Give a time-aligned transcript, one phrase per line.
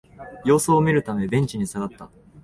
[0.45, 2.09] 様子を見るためベンチに下がった